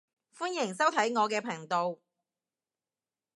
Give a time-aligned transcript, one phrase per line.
[0.35, 1.99] 歡迎收睇我嘅頻道